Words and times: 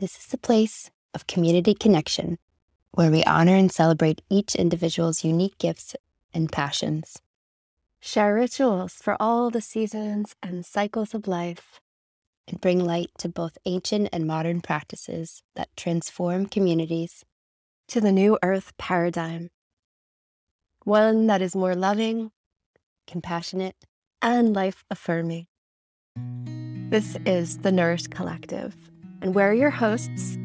This 0.00 0.16
is 0.16 0.32
a 0.32 0.38
place 0.38 0.90
of 1.12 1.26
community 1.26 1.74
connection 1.74 2.38
where 2.92 3.10
we 3.10 3.22
honor 3.24 3.54
and 3.54 3.70
celebrate 3.70 4.22
each 4.30 4.54
individual's 4.54 5.24
unique 5.24 5.58
gifts 5.58 5.94
and 6.32 6.50
passions. 6.50 7.20
Share 8.00 8.34
rituals 8.34 8.94
for 8.94 9.14
all 9.20 9.50
the 9.50 9.60
seasons 9.60 10.34
and 10.42 10.64
cycles 10.64 11.12
of 11.12 11.28
life, 11.28 11.80
and 12.48 12.62
bring 12.62 12.82
light 12.82 13.10
to 13.18 13.28
both 13.28 13.58
ancient 13.66 14.08
and 14.10 14.26
modern 14.26 14.62
practices 14.62 15.42
that 15.54 15.76
transform 15.76 16.46
communities 16.46 17.26
to 17.88 18.00
the 18.00 18.10
new 18.10 18.38
earth 18.42 18.72
paradigm. 18.78 19.50
One 20.84 21.26
that 21.26 21.42
is 21.42 21.54
more 21.54 21.74
loving, 21.74 22.30
compassionate, 23.06 23.76
and 24.22 24.54
life 24.54 24.82
affirming. 24.90 25.46
This 26.88 27.18
is 27.26 27.58
the 27.58 27.70
Nourish 27.70 28.06
Collective, 28.06 28.89
and 29.22 29.34
we're 29.34 29.52
your 29.52 29.70
hosts. 29.70 30.38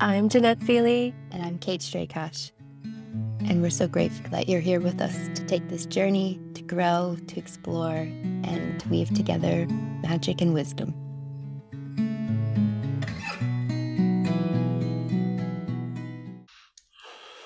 I'm 0.00 0.28
Jeanette 0.28 0.60
Feely. 0.60 1.14
And 1.30 1.42
I'm 1.42 1.58
Kate 1.58 1.80
Straykosh. 1.80 2.50
And 2.82 3.62
we're 3.62 3.70
so 3.70 3.86
grateful 3.86 4.28
that 4.30 4.48
you're 4.48 4.60
here 4.60 4.80
with 4.80 5.00
us 5.00 5.14
to 5.34 5.46
take 5.46 5.68
this 5.68 5.86
journey, 5.86 6.40
to 6.54 6.62
grow, 6.62 7.16
to 7.28 7.38
explore, 7.38 7.94
and 7.94 8.80
to 8.80 8.88
weave 8.88 9.14
together 9.14 9.66
magic 10.02 10.40
and 10.40 10.52
wisdom. 10.52 10.94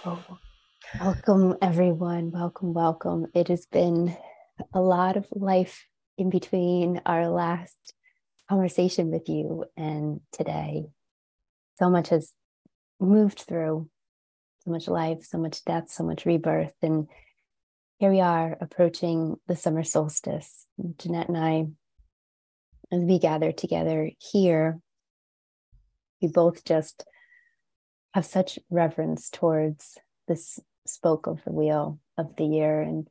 Oh, 0.06 0.24
welcome, 0.98 1.56
everyone. 1.60 2.30
Welcome, 2.30 2.72
welcome. 2.72 3.26
It 3.34 3.48
has 3.48 3.66
been 3.66 4.16
a 4.72 4.80
lot 4.80 5.18
of 5.18 5.26
life 5.32 5.86
in 6.16 6.30
between 6.30 7.02
our 7.04 7.28
last 7.28 7.92
conversation 8.48 9.10
with 9.10 9.28
you 9.28 9.64
and 9.76 10.20
today. 10.32 10.86
So 11.78 11.90
much 11.90 12.10
has 12.10 12.32
moved 13.00 13.40
through, 13.40 13.88
so 14.64 14.70
much 14.70 14.88
life, 14.88 15.24
so 15.24 15.38
much 15.38 15.64
death, 15.64 15.90
so 15.90 16.04
much 16.04 16.26
rebirth. 16.26 16.74
And 16.82 17.08
here 17.98 18.10
we 18.10 18.20
are 18.20 18.56
approaching 18.60 19.36
the 19.46 19.56
summer 19.56 19.82
solstice. 19.82 20.66
Jeanette 20.98 21.28
and 21.28 21.38
I, 21.38 21.66
as 22.90 23.02
we 23.02 23.18
gather 23.18 23.52
together 23.52 24.10
here, 24.18 24.80
we 26.20 26.28
both 26.28 26.64
just 26.64 27.04
have 28.14 28.26
such 28.26 28.58
reverence 28.70 29.30
towards 29.30 29.98
this 30.28 30.60
spoke 30.86 31.26
of 31.26 31.42
the 31.44 31.52
wheel 31.52 31.98
of 32.18 32.36
the 32.36 32.44
year 32.44 32.80
and 32.80 33.08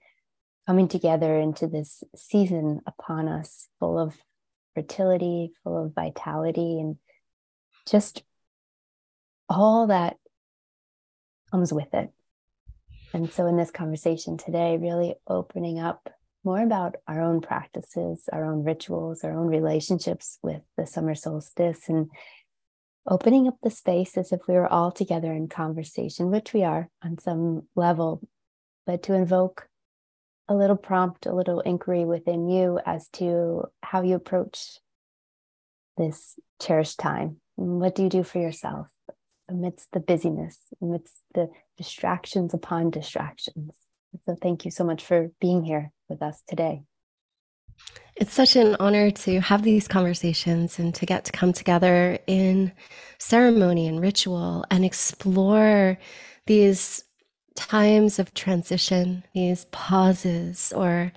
coming 0.67 0.87
together 0.87 1.37
into 1.37 1.67
this 1.67 2.03
season 2.15 2.81
upon 2.85 3.27
us 3.27 3.67
full 3.79 3.97
of 3.97 4.17
fertility, 4.73 5.51
full 5.63 5.85
of 5.85 5.93
vitality, 5.93 6.79
and 6.79 6.97
just 7.87 8.23
all 9.49 9.87
that 9.87 10.17
comes 11.51 11.73
with 11.73 11.93
it. 11.93 12.09
And 13.13 13.31
so, 13.31 13.45
in 13.47 13.57
this 13.57 13.71
conversation 13.71 14.37
today, 14.37 14.77
really 14.77 15.15
opening 15.27 15.79
up 15.79 16.09
more 16.43 16.61
about 16.61 16.95
our 17.07 17.21
own 17.21 17.41
practices, 17.41 18.27
our 18.31 18.45
own 18.45 18.63
rituals, 18.63 19.23
our 19.23 19.37
own 19.37 19.47
relationships 19.47 20.39
with 20.41 20.61
the 20.77 20.87
summer 20.87 21.13
solstice, 21.13 21.89
and 21.89 22.09
opening 23.07 23.47
up 23.47 23.57
the 23.61 23.69
space 23.69 24.17
as 24.17 24.31
if 24.31 24.41
we 24.47 24.53
were 24.53 24.71
all 24.71 24.91
together 24.91 25.31
in 25.31 25.47
conversation, 25.47 26.31
which 26.31 26.53
we 26.53 26.63
are 26.63 26.89
on 27.03 27.17
some 27.17 27.63
level, 27.75 28.21
but 28.85 29.03
to 29.03 29.13
invoke 29.13 29.67
a 30.51 30.55
little 30.55 30.75
prompt, 30.75 31.25
a 31.25 31.33
little 31.33 31.61
inquiry 31.61 32.05
within 32.05 32.49
you 32.49 32.79
as 32.85 33.07
to 33.09 33.63
how 33.81 34.01
you 34.01 34.15
approach 34.15 34.79
this 35.97 36.39
cherished 36.61 36.99
time. 36.99 37.37
What 37.55 37.95
do 37.95 38.03
you 38.03 38.09
do 38.09 38.23
for 38.23 38.39
yourself 38.39 38.87
amidst 39.49 39.91
the 39.93 39.99
busyness, 39.99 40.59
amidst 40.81 41.15
the 41.33 41.49
distractions 41.77 42.53
upon 42.53 42.89
distractions? 42.89 43.77
So, 44.25 44.35
thank 44.41 44.65
you 44.65 44.71
so 44.71 44.83
much 44.83 45.05
for 45.05 45.31
being 45.39 45.63
here 45.63 45.91
with 46.09 46.21
us 46.21 46.43
today. 46.45 46.83
It's 48.17 48.33
such 48.33 48.57
an 48.57 48.75
honor 48.79 49.09
to 49.09 49.39
have 49.39 49.63
these 49.63 49.87
conversations 49.87 50.77
and 50.79 50.93
to 50.95 51.05
get 51.05 51.23
to 51.25 51.31
come 51.31 51.53
together 51.53 52.19
in 52.27 52.73
ceremony 53.19 53.87
and 53.87 54.01
ritual 54.01 54.65
and 54.69 54.83
explore 54.83 55.97
these 56.45 57.05
times 57.55 58.19
of 58.19 58.33
transition, 58.33 59.23
these 59.33 59.65
pauses, 59.65 60.73
or 60.75 61.11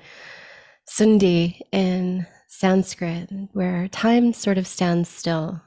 sandhi 0.89 1.61
in 1.73 2.27
Sanskrit, 2.49 3.31
where 3.53 3.89
time 3.89 4.33
sort 4.33 4.59
of 4.59 4.67
stands 4.67 5.09
still. 5.09 5.61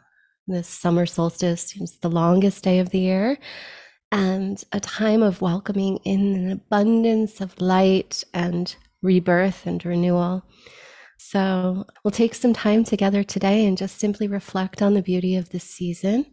This 0.48 0.68
summer 0.68 1.06
solstice 1.06 1.76
is 1.76 1.98
the 2.00 2.10
longest 2.10 2.64
day 2.64 2.80
of 2.80 2.92
the 2.92 3.00
year, 3.00 3.38
and 4.12 4.64
a 4.72 4.80
time 4.80 5.22
of 5.22 5.42
welcoming 5.42 5.98
in 6.06 6.36
an 6.36 6.52
abundance 6.52 7.42
of 7.42 7.60
light 7.60 8.24
and 8.34 8.74
rebirth 9.02 9.66
and 9.66 9.84
renewal. 9.86 10.44
So, 11.20 11.86
we'll 12.04 12.12
take 12.12 12.36
some 12.36 12.54
time 12.54 12.84
together 12.84 13.24
today 13.24 13.66
and 13.66 13.78
just 13.78 14.00
simply 14.00 14.28
reflect 14.28 14.82
on 14.82 14.94
the 14.94 15.02
beauty 15.02 15.36
of 15.36 15.50
this 15.50 15.64
season 15.64 16.26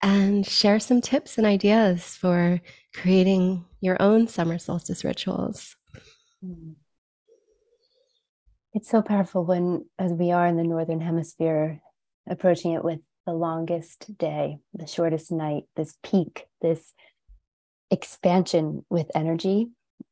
and 0.00 0.46
share 0.46 0.80
some 0.80 1.00
tips 1.00 1.38
and 1.38 1.46
ideas 1.46 2.16
for 2.16 2.60
creating 2.94 3.64
your 3.80 4.00
own 4.00 4.28
summer 4.28 4.58
solstice 4.58 5.04
rituals. 5.04 5.76
Mm. 6.44 6.74
It's 8.74 8.88
so 8.88 9.02
powerful 9.02 9.44
when, 9.44 9.86
as 9.98 10.12
we 10.12 10.32
are 10.32 10.46
in 10.46 10.56
the 10.56 10.64
Northern 10.64 11.00
Hemisphere, 11.00 11.80
approaching 12.28 12.72
it 12.72 12.84
with 12.84 13.00
the 13.26 13.34
longest 13.34 14.16
day, 14.16 14.58
the 14.72 14.86
shortest 14.86 15.30
night, 15.30 15.64
this 15.76 15.96
peak, 16.02 16.46
this 16.60 16.94
expansion 17.90 18.84
with 18.88 19.10
energy, 19.14 19.68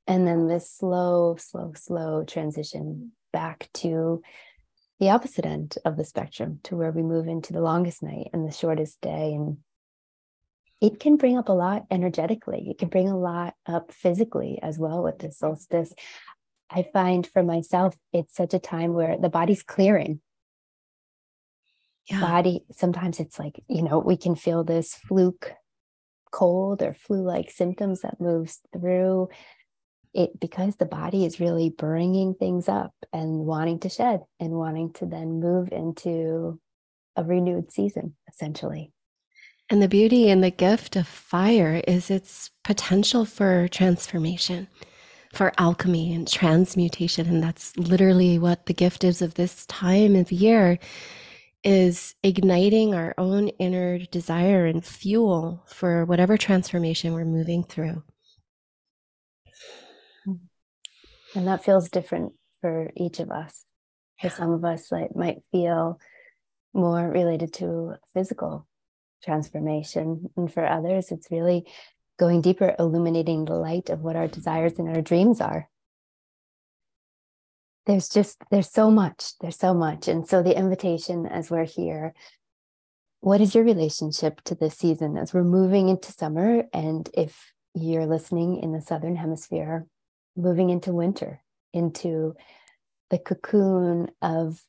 and 0.07 0.27
then 0.27 0.47
this 0.47 0.71
slow, 0.71 1.37
slow, 1.39 1.73
slow 1.75 2.25
transition 2.25 3.13
back 3.33 3.69
to 3.75 4.23
the 4.99 5.11
opposite 5.11 5.47
end 5.47 5.77
of 5.85 5.97
the 5.97 6.05
spectrum 6.05 6.61
to 6.65 6.77
where 6.77 6.91
we 6.91 7.03
move 7.03 7.27
into 7.27 7.53
the 7.53 7.63
longest 7.63 8.03
night 8.03 8.29
and 8.33 8.47
the 8.47 8.53
shortest 8.53 9.01
day. 9.01 9.33
And 9.33 9.59
it 10.81 10.99
can 10.99 11.17
bring 11.17 11.37
up 11.37 11.49
a 11.49 11.53
lot 11.53 11.87
energetically. 11.91 12.69
It 12.71 12.79
can 12.79 12.89
bring 12.89 13.09
a 13.09 13.19
lot 13.19 13.55
up 13.67 13.93
physically 13.93 14.59
as 14.63 14.79
well 14.79 15.03
with 15.03 15.19
the 15.19 15.31
solstice. 15.31 15.93
I 16.71 16.85
find 16.93 17.27
for 17.27 17.43
myself, 17.43 17.97
it's 18.13 18.35
such 18.35 18.55
a 18.55 18.59
time 18.59 18.95
where 18.95 19.19
the 19.19 19.29
body's 19.29 19.63
clearing. 19.63 20.21
Yeah. 22.07 22.21
Body, 22.21 22.65
sometimes 22.73 23.21
it's 23.21 23.39
like, 23.39 23.63
you 23.69 23.83
know, 23.83 23.99
we 23.99 24.17
can 24.17 24.35
feel 24.35 24.65
this 24.65 24.95
fluke 24.95 25.53
cold 26.33 26.83
or 26.83 26.95
flu 26.95 27.23
like 27.23 27.51
symptoms 27.51 28.01
that 28.01 28.21
moves 28.21 28.61
through 28.73 29.29
it 30.15 30.39
because 30.41 30.77
the 30.77 30.87
body 30.87 31.25
is 31.25 31.41
really 31.41 31.71
bringing 31.71 32.35
things 32.35 32.69
up 32.69 32.93
and 33.13 33.47
wanting 33.47 33.79
to 33.81 33.89
shed 33.89 34.21
and 34.39 34.53
wanting 34.53 34.93
to 34.95 35.07
then 35.07 35.41
move 35.41 35.73
into 35.73 36.59
a 37.17 37.25
renewed 37.25 37.71
season, 37.71 38.17
essentially. 38.29 38.93
And 39.71 39.81
the 39.81 39.89
beauty 39.89 40.29
and 40.29 40.43
the 40.43 40.51
gift 40.51 40.97
of 40.97 41.07
fire 41.07 41.81
is 41.87 42.11
its 42.11 42.51
potential 42.65 43.25
for 43.25 43.69
transformation, 43.69 44.67
for 45.33 45.53
alchemy 45.59 46.13
and 46.13 46.27
transmutation. 46.27 47.29
And 47.29 47.41
that's 47.41 47.77
literally 47.77 48.37
what 48.37 48.67
the 48.67 48.75
gift 48.75 49.05
is 49.05 49.23
of 49.23 49.35
this 49.35 49.67
time 49.67 50.17
of 50.17 50.33
year 50.33 50.81
is 51.63 52.17
igniting 52.25 52.95
our 52.95 53.15
own 53.17 53.49
inner 53.61 53.99
desire 53.99 54.67
and 54.67 54.85
fuel 54.85 55.63
for 55.69 56.05
whatever 56.05 56.37
transformation 56.37 57.13
we're 57.13 57.25
moving 57.25 57.63
through. 57.63 58.03
And 60.27 61.47
that 61.47 61.63
feels 61.63 61.89
different 61.89 62.33
for 62.61 62.91
each 62.97 63.21
of 63.21 63.31
us. 63.31 63.67
For 64.21 64.31
some 64.31 64.51
of 64.51 64.65
us, 64.65 64.91
it 64.91 65.15
might 65.15 65.43
feel 65.53 66.01
more 66.75 67.09
related 67.09 67.53
to 67.55 67.95
physical 68.15 68.67
transformation. 69.23 70.31
And 70.37 70.53
for 70.53 70.67
others, 70.67 71.11
it's 71.11 71.31
really 71.31 71.67
going 72.19 72.43
deeper, 72.43 72.75
illuminating 72.79 73.47
the 73.47 73.55
light 73.55 73.89
of 73.89 74.01
what 74.01 74.17
our 74.17 74.29
desires 74.29 74.79
and 74.79 74.89
our 74.95 75.01
dreams 75.01 75.41
are. 75.41 75.69
There's 77.87 78.09
just, 78.09 78.37
there's 78.51 78.71
so 78.71 78.91
much, 78.91 79.39
there's 79.41 79.59
so 79.59 79.73
much. 79.73 80.07
And 80.07 80.29
so 80.29 80.43
the 80.43 80.57
invitation 80.57 81.27
as 81.27 81.51
we're 81.51 81.65
here, 81.65 82.15
what 83.21 83.41
is 83.41 83.55
your 83.55 83.65
relationship 83.65 84.43
to 84.43 84.55
this 84.55 84.77
season 84.77 85.17
as 85.17 85.33
we're 85.33 85.45
moving 85.45 85.89
into 85.89 86.13
summer? 86.13 86.65
And 86.73 87.09
if 87.15 87.53
you're 87.75 88.07
listening 88.07 88.63
in 88.63 88.73
the 88.73 88.83
Southern 88.83 89.17
Hemisphere, 89.17 89.87
moving 90.37 90.71
into 90.71 90.93
winter, 90.93 91.43
into 91.73 92.35
the 93.09 93.19
cocoon 93.19 94.11
of 94.23 94.63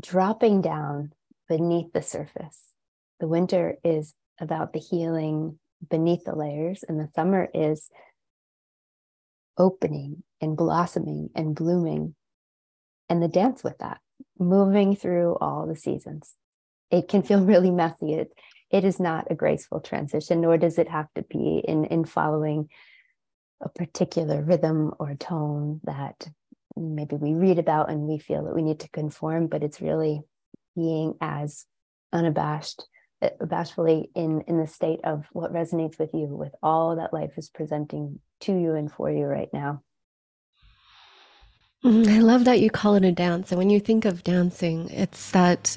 dropping 0.00 0.62
down 0.62 1.12
beneath 1.48 1.92
the 1.92 2.02
surface 2.02 2.72
the 3.20 3.28
winter 3.28 3.76
is 3.84 4.14
about 4.40 4.72
the 4.72 4.78
healing 4.78 5.58
beneath 5.88 6.24
the 6.24 6.34
layers, 6.34 6.84
and 6.86 6.98
the 6.98 7.08
summer 7.14 7.48
is 7.52 7.90
opening 9.58 10.22
and 10.40 10.56
blossoming 10.56 11.30
and 11.34 11.54
blooming, 11.54 12.14
and 13.08 13.22
the 13.22 13.28
dance 13.28 13.64
with 13.64 13.78
that, 13.78 14.00
moving 14.38 14.96
through 14.96 15.36
all 15.40 15.66
the 15.66 15.76
seasons. 15.76 16.34
it 16.90 17.08
can 17.08 17.22
feel 17.22 17.44
really 17.44 17.70
messy. 17.70 18.14
It, 18.14 18.32
it 18.70 18.84
is 18.84 18.98
not 18.98 19.30
a 19.30 19.34
graceful 19.34 19.80
transition, 19.80 20.40
nor 20.40 20.58
does 20.58 20.78
it 20.78 20.88
have 20.88 21.06
to 21.14 21.22
be 21.22 21.62
in, 21.66 21.84
in 21.86 22.04
following 22.04 22.68
a 23.62 23.68
particular 23.68 24.42
rhythm 24.42 24.92
or 24.98 25.14
tone 25.14 25.80
that 25.84 26.28
maybe 26.76 27.16
we 27.16 27.34
read 27.34 27.58
about 27.58 27.90
and 27.90 28.00
we 28.00 28.18
feel 28.18 28.44
that 28.44 28.54
we 28.54 28.62
need 28.62 28.80
to 28.80 28.88
conform, 28.90 29.46
but 29.46 29.62
it's 29.62 29.80
really 29.80 30.20
being 30.74 31.14
as 31.20 31.64
unabashed, 32.12 32.84
bashfully 33.40 34.10
in, 34.14 34.42
in 34.46 34.58
the 34.58 34.66
state 34.66 35.00
of 35.04 35.24
what 35.32 35.52
resonates 35.52 35.98
with 35.98 36.10
you, 36.12 36.26
with 36.26 36.54
all 36.62 36.96
that 36.96 37.12
life 37.12 37.32
is 37.36 37.48
presenting 37.48 38.20
to 38.40 38.52
you 38.52 38.74
and 38.74 38.92
for 38.92 39.10
you 39.10 39.24
right 39.24 39.48
now. 39.52 39.82
Mm, 41.84 42.08
I 42.08 42.20
love 42.20 42.44
that 42.44 42.60
you 42.60 42.70
call 42.70 42.94
it 42.94 43.04
a 43.04 43.12
dance. 43.12 43.50
And 43.50 43.58
when 43.58 43.70
you 43.70 43.80
think 43.80 44.04
of 44.04 44.24
dancing, 44.24 44.90
it's 44.90 45.30
that 45.30 45.76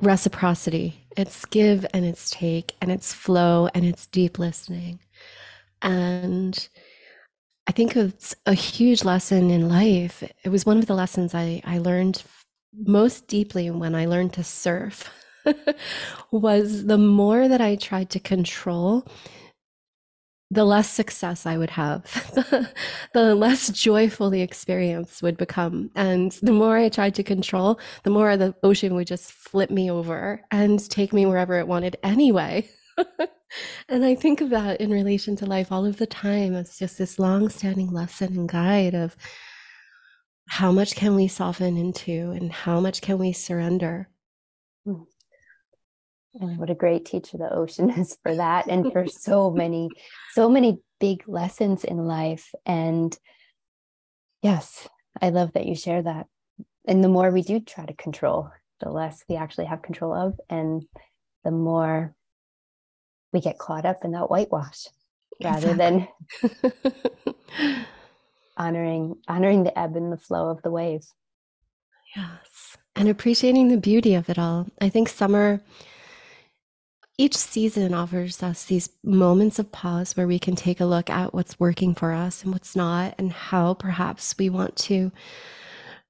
reciprocity. 0.00 1.06
It's 1.16 1.44
give 1.46 1.86
and 1.94 2.04
it's 2.04 2.30
take 2.30 2.74
and 2.80 2.90
it's 2.90 3.12
flow 3.12 3.68
and 3.74 3.84
it's 3.84 4.06
deep 4.06 4.38
listening. 4.38 5.00
And 5.82 6.68
I 7.66 7.72
think 7.72 7.96
it's 7.96 8.34
a 8.46 8.54
huge 8.54 9.04
lesson 9.04 9.50
in 9.50 9.68
life. 9.68 10.22
It 10.44 10.48
was 10.48 10.66
one 10.66 10.78
of 10.78 10.86
the 10.86 10.94
lessons 10.94 11.34
I, 11.34 11.62
I 11.64 11.78
learned 11.78 12.22
most 12.76 13.26
deeply 13.26 13.70
when 13.70 13.94
I 13.94 14.06
learned 14.06 14.32
to 14.34 14.44
surf 14.44 15.10
was 16.30 16.86
the 16.86 16.98
more 16.98 17.48
that 17.48 17.60
I 17.60 17.76
tried 17.76 18.10
to 18.10 18.20
control 18.20 19.06
the 20.50 20.64
less 20.64 20.88
success 20.88 21.46
I 21.46 21.56
would 21.56 21.70
have, 21.70 22.04
the 23.14 23.34
less 23.34 23.70
joyful 23.70 24.30
the 24.30 24.42
experience 24.42 25.20
would 25.20 25.36
become. 25.36 25.90
And 25.96 26.32
the 26.42 26.52
more 26.52 26.76
I 26.76 26.88
tried 26.88 27.16
to 27.16 27.22
control, 27.22 27.80
the 28.04 28.10
more 28.10 28.36
the 28.36 28.54
ocean 28.62 28.94
would 28.94 29.08
just 29.08 29.32
flip 29.32 29.70
me 29.70 29.90
over 29.90 30.42
and 30.50 30.88
take 30.90 31.12
me 31.12 31.26
wherever 31.26 31.58
it 31.58 31.66
wanted 31.66 31.96
anyway. 32.04 32.68
and 33.88 34.04
I 34.04 34.14
think 34.14 34.40
of 34.40 34.50
that 34.50 34.80
in 34.80 34.90
relation 34.90 35.34
to 35.36 35.46
life 35.46 35.72
all 35.72 35.86
of 35.86 35.96
the 35.96 36.06
time. 36.06 36.54
It's 36.54 36.78
just 36.78 36.98
this 36.98 37.18
long 37.18 37.48
standing 37.48 37.90
lesson 37.90 38.36
and 38.36 38.48
guide 38.48 38.94
of 38.94 39.16
how 40.48 40.70
much 40.70 40.94
can 40.94 41.16
we 41.16 41.26
soften 41.26 41.76
into 41.76 42.30
and 42.30 42.52
how 42.52 42.78
much 42.78 43.00
can 43.00 43.18
we 43.18 43.32
surrender. 43.32 44.08
Hmm. 44.84 45.02
And 46.40 46.58
what 46.58 46.70
a 46.70 46.74
great 46.74 47.04
teacher 47.04 47.38
the 47.38 47.52
ocean 47.52 47.90
is 47.98 48.16
for 48.22 48.34
that 48.34 48.66
and 48.66 48.92
for 48.92 49.06
so 49.08 49.50
many, 49.50 49.90
so 50.32 50.48
many 50.48 50.78
big 51.00 51.24
lessons 51.26 51.84
in 51.84 51.98
life. 51.98 52.52
And 52.66 53.16
yes, 54.42 54.88
I 55.20 55.30
love 55.30 55.52
that 55.52 55.66
you 55.66 55.74
share 55.74 56.02
that. 56.02 56.26
And 56.86 57.02
the 57.02 57.08
more 57.08 57.30
we 57.30 57.42
do 57.42 57.60
try 57.60 57.86
to 57.86 57.94
control, 57.94 58.50
the 58.80 58.90
less 58.90 59.24
we 59.28 59.36
actually 59.36 59.66
have 59.66 59.82
control 59.82 60.12
of, 60.12 60.38
and 60.50 60.84
the 61.44 61.50
more 61.50 62.14
we 63.32 63.40
get 63.40 63.58
caught 63.58 63.86
up 63.86 64.04
in 64.04 64.12
that 64.12 64.30
whitewash 64.30 64.86
rather 65.42 65.70
exactly. 65.70 66.08
than 67.22 67.34
honoring 68.56 69.16
honoring 69.26 69.64
the 69.64 69.76
ebb 69.76 69.96
and 69.96 70.12
the 70.12 70.16
flow 70.16 70.48
of 70.50 70.62
the 70.62 70.70
waves. 70.70 71.12
Yes. 72.14 72.76
And 72.94 73.08
appreciating 73.08 73.68
the 73.68 73.76
beauty 73.76 74.14
of 74.14 74.28
it 74.28 74.38
all. 74.38 74.68
I 74.80 74.88
think 74.88 75.08
summer 75.08 75.60
each 77.16 77.36
season 77.36 77.94
offers 77.94 78.42
us 78.42 78.64
these 78.64 78.88
moments 79.04 79.58
of 79.58 79.70
pause 79.70 80.16
where 80.16 80.26
we 80.26 80.38
can 80.38 80.56
take 80.56 80.80
a 80.80 80.84
look 80.86 81.08
at 81.08 81.32
what's 81.32 81.60
working 81.60 81.94
for 81.94 82.12
us 82.12 82.42
and 82.42 82.52
what's 82.52 82.74
not, 82.74 83.14
and 83.18 83.32
how 83.32 83.74
perhaps 83.74 84.34
we 84.38 84.50
want 84.50 84.74
to 84.76 85.12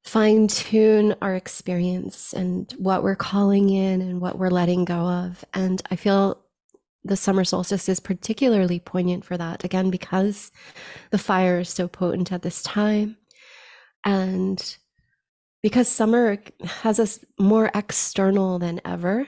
fine 0.02 0.46
tune 0.48 1.14
our 1.22 1.34
experience 1.34 2.32
and 2.32 2.72
what 2.78 3.02
we're 3.02 3.16
calling 3.16 3.70
in 3.70 4.00
and 4.02 4.20
what 4.20 4.38
we're 4.38 4.50
letting 4.50 4.84
go 4.84 4.94
of. 4.94 5.44
And 5.54 5.82
I 5.90 5.96
feel 5.96 6.40
the 7.04 7.16
summer 7.16 7.44
solstice 7.44 7.88
is 7.88 8.00
particularly 8.00 8.80
poignant 8.80 9.24
for 9.24 9.36
that, 9.36 9.62
again, 9.62 9.90
because 9.90 10.50
the 11.10 11.18
fire 11.18 11.60
is 11.60 11.68
so 11.68 11.86
potent 11.86 12.32
at 12.32 12.42
this 12.42 12.62
time. 12.62 13.18
And 14.06 14.76
because 15.62 15.88
summer 15.88 16.38
has 16.62 16.98
us 16.98 17.22
more 17.38 17.70
external 17.74 18.58
than 18.58 18.80
ever 18.86 19.26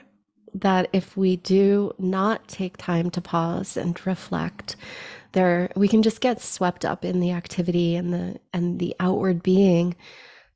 that 0.61 0.89
if 0.93 1.15
we 1.17 1.35
do 1.37 1.93
not 1.97 2.47
take 2.47 2.77
time 2.77 3.09
to 3.11 3.21
pause 3.21 3.77
and 3.77 4.05
reflect 4.05 4.75
there 5.33 5.69
we 5.75 5.87
can 5.87 6.01
just 6.01 6.21
get 6.21 6.41
swept 6.41 6.85
up 6.85 7.03
in 7.03 7.19
the 7.19 7.31
activity 7.31 7.95
and 7.95 8.13
the 8.13 8.39
and 8.53 8.79
the 8.79 8.95
outward 8.99 9.43
being 9.43 9.95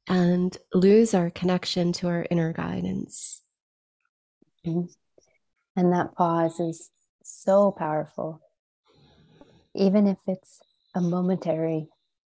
and 0.07 0.57
lose 0.73 1.13
our 1.13 1.29
connection 1.29 1.93
to 1.93 2.07
our 2.07 2.25
inner 2.29 2.53
guidance. 2.53 3.41
And 4.63 4.89
that 5.75 6.15
pause 6.15 6.59
is 6.59 6.89
so 7.23 7.71
powerful. 7.71 8.41
Even 9.75 10.07
if 10.07 10.17
it's 10.27 10.59
a 10.93 11.01
momentary 11.01 11.87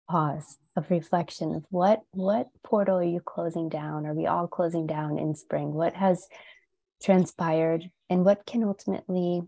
pause 0.09 0.57
of 0.75 0.89
reflection 0.89 1.53
of 1.53 1.65
what 1.69 2.01
what 2.11 2.47
portal 2.63 2.97
are 2.97 3.03
you 3.03 3.19
closing 3.19 3.69
down? 3.69 4.05
Are 4.05 4.13
we 4.13 4.25
all 4.25 4.47
closing 4.47 4.87
down 4.87 5.19
in 5.19 5.35
spring? 5.35 5.73
What 5.73 5.93
has 5.93 6.27
transpired 7.01 7.89
and 8.09 8.25
what 8.25 8.45
can 8.45 8.63
ultimately 8.63 9.41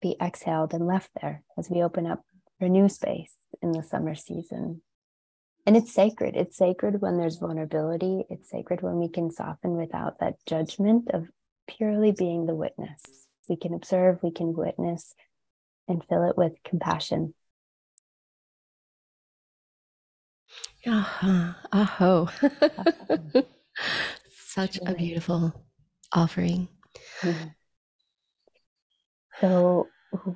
be 0.00 0.16
exhaled 0.20 0.72
and 0.72 0.86
left 0.86 1.10
there 1.20 1.42
as 1.58 1.68
we 1.70 1.82
open 1.82 2.06
up 2.06 2.24
for 2.58 2.68
new 2.68 2.88
space 2.88 3.34
in 3.62 3.72
the 3.72 3.82
summer 3.82 4.14
season. 4.14 4.82
And 5.66 5.76
it's 5.76 5.92
sacred. 5.92 6.36
It's 6.36 6.56
sacred 6.56 7.00
when 7.00 7.18
there's 7.18 7.36
vulnerability. 7.36 8.24
It's 8.30 8.50
sacred 8.50 8.82
when 8.82 8.98
we 8.98 9.08
can 9.08 9.30
soften 9.30 9.76
without 9.76 10.18
that 10.20 10.36
judgment 10.46 11.10
of 11.12 11.28
purely 11.68 12.12
being 12.12 12.46
the 12.46 12.54
witness. 12.54 13.02
We 13.48 13.56
can 13.56 13.74
observe, 13.74 14.22
we 14.22 14.30
can 14.30 14.54
witness, 14.54 15.14
and 15.86 16.04
fill 16.08 16.28
it 16.28 16.36
with 16.36 16.54
compassion. 16.64 17.34
Uh-huh. 20.86 21.52
Aho. 21.72 22.28
Such 24.30 24.78
a 24.84 24.94
beautiful 24.94 25.52
offering. 26.12 26.68
So, 29.40 29.88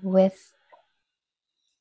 with 0.02 0.38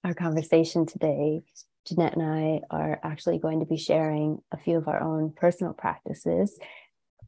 our 0.03 0.13
conversation 0.13 0.85
today, 0.85 1.41
Jeanette 1.87 2.17
and 2.17 2.23
I 2.23 2.61
are 2.69 2.99
actually 3.01 3.39
going 3.39 3.61
to 3.61 3.65
be 3.65 3.77
sharing 3.77 4.39
a 4.51 4.57
few 4.57 4.77
of 4.77 4.89
our 4.89 5.01
own 5.01 5.31
personal 5.33 5.73
practices, 5.73 6.57
a 6.61 7.25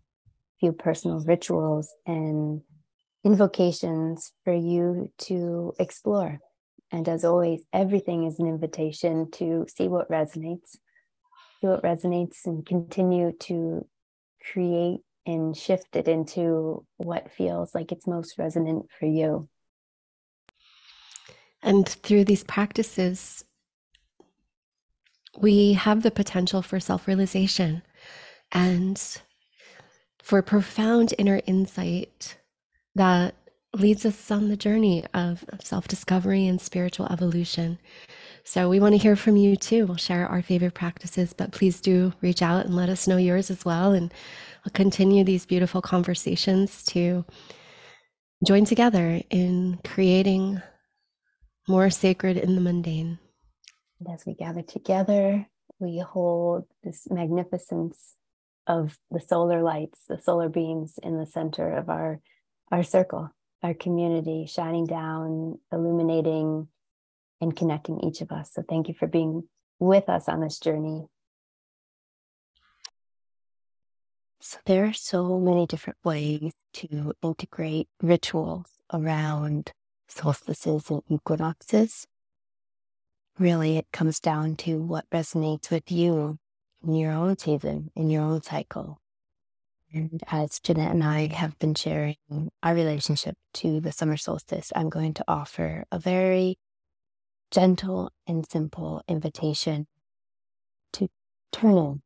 few 0.60 0.74
personal 0.74 1.22
rituals, 1.22 1.94
and 2.06 2.62
invocations 3.24 4.34
for 4.44 4.54
you 4.54 5.12
to 5.20 5.74
explore. 5.80 6.40
And 6.92 7.08
as 7.08 7.24
always, 7.24 7.64
everything 7.72 8.26
is 8.26 8.40
an 8.40 8.48
invitation 8.48 9.32
to 9.32 9.66
see 9.74 9.88
what 9.88 10.10
resonates, 10.10 10.78
see 11.62 11.68
what 11.68 11.84
resonates, 11.84 12.46
and 12.46 12.66
continue 12.66 13.32
to 13.42 13.88
create 14.52 15.02
and 15.26 15.56
shift 15.56 15.96
it 15.96 16.08
into 16.08 16.86
what 16.98 17.32
feels 17.32 17.74
like 17.74 17.92
it's 17.92 18.08
most 18.08 18.38
resonant 18.38 18.88
for 19.00 19.06
you. 19.06 19.50
And 21.62 21.88
through 21.88 22.26
these 22.26 22.44
practices, 22.44 23.44
we 25.38 25.74
have 25.74 26.04
the 26.04 26.12
potential 26.12 26.62
for 26.62 26.80
self 26.80 27.08
realization 27.08 27.82
and 28.52 29.02
for 30.22 30.42
profound 30.42 31.14
inner 31.18 31.42
insight 31.46 32.38
that 32.96 33.36
leads 33.74 34.06
us 34.06 34.32
on 34.32 34.48
the 34.48 34.58
journey 34.58 35.04
of 35.14 35.44
self 35.62 35.88
discovery 35.88 36.48
and 36.48 36.62
spiritual 36.62 37.08
evolution. 37.12 37.78
So 38.48 38.70
we 38.70 38.80
want 38.80 38.94
to 38.94 39.00
hear 39.00 39.16
from 39.16 39.38
you 39.38 39.56
too. 39.56 39.88
We'll 39.88 39.98
share 39.98 40.28
our 40.28 40.44
favorite 40.44 40.76
practices, 40.76 41.34
but 41.34 41.52
please 41.52 41.82
do 41.82 42.14
reach 42.22 42.44
out 42.44 42.66
and 42.66 42.76
let 42.76 42.90
us 42.90 43.08
know 43.08 43.18
yours 43.18 43.50
as 43.50 43.66
well. 43.66 43.94
And 43.94 44.14
we'll 44.64 44.72
continue 44.72 45.24
these 45.24 45.48
beautiful 45.48 45.82
conversations 45.82 46.84
to 46.86 47.26
join 48.46 48.64
together 48.64 49.20
in 49.32 49.80
creating 49.84 50.62
more 51.68 51.90
sacred 51.90 52.38
in 52.38 52.54
the 52.54 52.62
mundane. 52.62 53.18
And 54.00 54.14
as 54.14 54.28
we 54.28 54.36
gather 54.36 54.62
together, 54.62 55.48
we 55.80 55.98
hold 55.98 56.66
this 56.84 57.08
magnificence 57.10 58.14
of 58.68 58.96
the 59.10 59.22
solar 59.22 59.64
lights, 59.64 60.02
the 60.08 60.22
solar 60.22 60.50
beams 60.50 61.00
in 61.02 61.18
the 61.18 61.26
center 61.26 61.76
of 61.76 61.90
our, 61.90 62.22
our 62.72 62.84
circle, 62.84 63.32
our 63.64 63.74
community, 63.74 64.46
shining 64.46 64.86
down, 64.86 65.58
illuminating 65.72 66.68
and 67.46 67.56
connecting 67.56 68.02
each 68.02 68.22
of 68.22 68.32
us. 68.32 68.52
So 68.54 68.64
thank 68.68 68.88
you 68.88 68.94
for 68.94 69.08
being 69.08 69.44
with 69.80 70.10
us 70.10 70.28
on 70.28 70.42
this 70.42 70.60
journey. 70.60 71.06
So 74.42 74.58
there 74.66 74.86
are 74.86 74.94
so 74.94 75.40
many 75.40 75.66
different 75.66 76.00
ways 76.04 76.52
to 76.74 77.14
integrate 77.22 77.88
rituals 78.02 78.68
around 78.92 79.72
solstices 80.08 80.90
and 80.90 81.02
equinoxes. 81.10 82.08
Really, 83.38 83.78
it 83.78 83.88
comes 83.94 84.20
down 84.20 84.56
to 84.58 84.80
what 84.80 85.10
resonates 85.12 85.70
with 85.70 85.92
you 85.92 86.38
in 86.84 86.96
your 86.96 87.12
own 87.12 87.38
season, 87.38 87.92
in 87.96 88.10
your 88.10 88.24
own 88.24 88.42
cycle. 88.42 88.98
And 89.94 90.22
as 90.28 90.60
Jeanette 90.60 90.92
and 90.92 91.04
I 91.04 91.28
have 91.28 91.58
been 91.60 91.76
sharing 91.76 92.18
our 92.64 92.74
relationship 92.74 93.36
to 93.56 93.80
the 93.80 93.92
summer 93.92 94.18
solstice, 94.18 94.72
I'm 94.76 94.90
going 94.90 95.14
to 95.16 95.26
offer 95.28 95.86
a 95.92 96.00
very 96.00 96.58
gentle 97.52 98.12
and 98.28 98.46
simple 98.50 99.02
invitation 99.08 99.88
to 100.94 101.08
turn 101.52 101.78
in, 101.78 102.02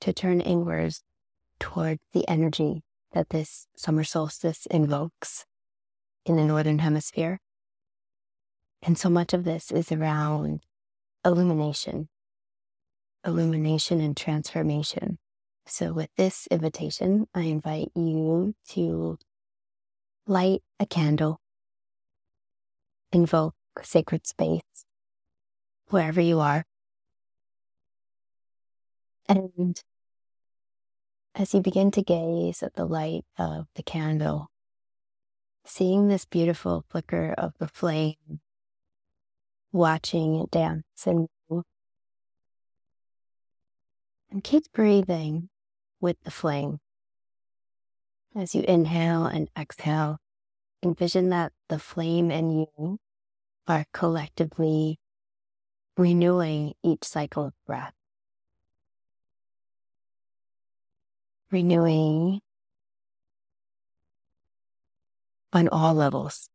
to 0.00 0.12
turn 0.12 0.40
inwards 0.40 1.02
toward 1.58 1.98
the 2.12 2.26
energy 2.28 2.82
that 3.12 3.30
this 3.30 3.66
summer 3.76 4.04
solstice 4.04 4.66
invokes 4.66 5.44
in 6.24 6.36
the 6.36 6.44
Northern 6.44 6.78
Hemisphere. 6.78 7.40
And 8.82 8.96
so 8.96 9.10
much 9.10 9.34
of 9.34 9.44
this 9.44 9.70
is 9.70 9.92
around 9.92 10.62
illumination, 11.24 12.08
illumination 13.26 14.00
and 14.00 14.16
transformation. 14.16 15.18
So, 15.66 15.92
with 15.92 16.08
this 16.16 16.48
invitation, 16.50 17.26
I 17.34 17.42
invite 17.42 17.90
you 17.94 18.54
to 18.70 19.18
light 20.26 20.62
a 20.80 20.86
candle, 20.86 21.40
invoke 23.12 23.54
sacred 23.82 24.26
space 24.26 24.84
wherever 25.88 26.20
you 26.20 26.40
are. 26.40 26.64
And 29.28 29.80
as 31.34 31.54
you 31.54 31.60
begin 31.60 31.90
to 31.92 32.02
gaze 32.02 32.62
at 32.62 32.74
the 32.74 32.84
light 32.84 33.24
of 33.38 33.66
the 33.74 33.82
candle, 33.82 34.50
seeing 35.64 36.08
this 36.08 36.24
beautiful 36.24 36.84
flicker 36.88 37.34
of 37.38 37.52
the 37.58 37.68
flame, 37.68 38.40
watching 39.72 40.40
it 40.40 40.50
dance 40.50 40.84
and 41.06 41.28
move, 41.48 41.64
and 44.30 44.42
keep 44.42 44.64
breathing 44.72 45.48
with 46.00 46.16
the 46.24 46.30
flame. 46.30 46.78
As 48.34 48.54
you 48.54 48.62
inhale 48.66 49.26
and 49.26 49.48
exhale, 49.58 50.18
envision 50.82 51.28
that 51.30 51.52
the 51.68 51.78
flame 51.78 52.30
and 52.30 52.52
you 52.52 52.98
are 53.66 53.86
collectively 53.92 54.98
renewing 55.96 56.74
each 56.82 57.04
cycle 57.04 57.44
of 57.46 57.52
breath. 57.66 57.94
Renewing 61.50 62.40
on 65.52 65.68
all 65.68 65.94
levels. 65.94 66.48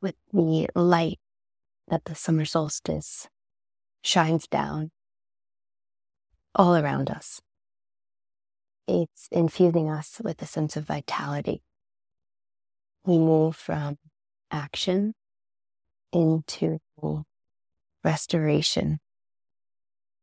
With 0.00 0.14
the 0.32 0.68
light 0.74 1.18
that 1.88 2.04
the 2.04 2.14
summer 2.14 2.44
solstice 2.44 3.28
shines 4.02 4.46
down 4.46 4.90
all 6.54 6.76
around 6.76 7.10
us. 7.10 7.40
It's 8.86 9.28
infusing 9.30 9.90
us 9.90 10.20
with 10.22 10.40
a 10.40 10.46
sense 10.46 10.76
of 10.76 10.84
vitality. 10.84 11.62
We 13.08 13.16
move 13.16 13.56
from 13.56 13.96
action 14.50 15.14
into 16.12 16.78
restoration. 18.04 19.00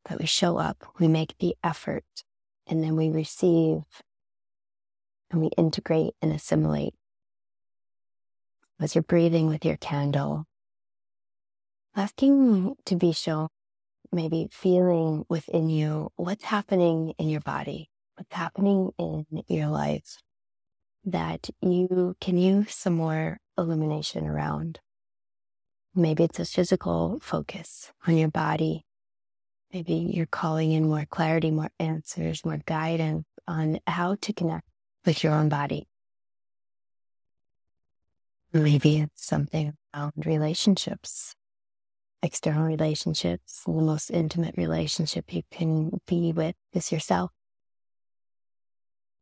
That 0.07 0.19
we 0.19 0.27
show 0.27 0.59
up, 0.59 0.85
we 0.99 1.07
make 1.07 1.33
the 1.39 1.55
effort, 1.63 2.03
and 2.67 2.83
then 2.83 2.95
we 2.95 3.09
receive 3.09 3.81
and 5.31 5.41
we 5.41 5.47
integrate 5.57 6.13
and 6.21 6.31
assimilate. 6.31 6.93
As 8.79 8.93
you're 8.93 9.01
breathing 9.01 9.47
with 9.47 9.65
your 9.65 9.77
candle, 9.77 10.45
asking 11.95 12.75
to 12.85 12.95
be 12.95 13.13
shown 13.13 13.47
maybe 14.11 14.47
feeling 14.51 15.25
within 15.27 15.71
you 15.71 16.11
what's 16.17 16.43
happening 16.43 17.15
in 17.17 17.29
your 17.29 17.41
body, 17.41 17.89
what's 18.15 18.35
happening 18.35 18.91
in 18.99 19.25
your 19.47 19.69
life 19.69 20.19
that 21.05 21.49
you 21.61 22.15
can 22.19 22.37
use 22.37 22.73
some 22.73 22.93
more 22.93 23.37
illumination 23.57 24.25
around. 24.25 24.79
Maybe 25.93 26.23
it's 26.23 26.39
a 26.39 26.45
physical 26.45 27.19
focus 27.21 27.91
on 28.07 28.17
your 28.17 28.29
body. 28.29 28.85
Maybe 29.71 29.93
you're 29.93 30.25
calling 30.25 30.71
in 30.71 30.87
more 30.87 31.05
clarity, 31.09 31.51
more 31.51 31.69
answers, 31.79 32.43
more 32.43 32.59
guidance 32.65 33.25
on 33.47 33.79
how 33.87 34.15
to 34.21 34.33
connect 34.33 34.67
with 35.05 35.23
your 35.23 35.33
own 35.33 35.49
body. 35.49 35.87
Maybe 38.51 38.99
it's 38.99 39.25
something 39.25 39.73
around 39.93 40.13
relationships, 40.25 41.35
external 42.23 42.63
relationships, 42.63 43.61
the 43.65 43.71
most 43.71 44.09
intimate 44.09 44.55
relationship 44.57 45.33
you 45.33 45.43
can 45.51 45.99
be 46.07 46.31
with 46.31 46.55
is 46.73 46.91
yourself. 46.91 47.31